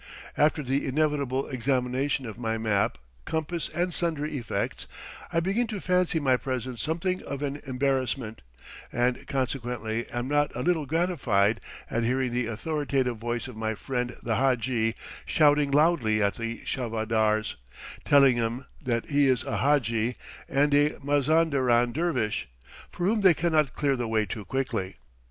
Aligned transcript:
After 0.35 0.63
the 0.63 0.87
inevitable 0.87 1.47
examination 1.47 2.25
of 2.25 2.39
my 2.39 2.57
map, 2.57 2.97
compass, 3.23 3.69
and 3.69 3.93
sundry 3.93 4.35
effects, 4.35 4.87
I 5.31 5.39
begin 5.41 5.67
to 5.67 5.79
fancy 5.79 6.19
my 6.19 6.37
presence 6.37 6.81
something 6.81 7.21
of 7.21 7.43
an 7.43 7.61
embarrassment, 7.67 8.41
and 8.91 9.27
consequently 9.27 10.07
am 10.09 10.27
not 10.27 10.55
a 10.55 10.63
little 10.63 10.87
gratified 10.87 11.61
at 11.87 12.03
hearing 12.03 12.31
the 12.31 12.47
authoritative 12.47 13.17
voice 13.19 13.47
of 13.47 13.55
my 13.55 13.75
friend 13.75 14.15
the 14.23 14.37
hadji 14.37 14.95
shouting 15.27 15.69
loudly 15.69 16.19
at 16.23 16.33
the 16.33 16.63
charvadars, 16.65 17.57
telling 18.03 18.37
them 18.37 18.65
that 18.83 19.05
he 19.05 19.27
is 19.27 19.43
a 19.43 19.57
hadji 19.57 20.15
and 20.49 20.73
a 20.73 20.97
Mazanderan 21.03 21.91
dervish, 21.93 22.49
for 22.91 23.05
whom 23.05 23.21
they 23.21 23.35
cannot 23.35 23.75
clear 23.75 23.95
the 23.95 24.07
way 24.07 24.25
too 24.25 24.45
quickly. 24.45 24.95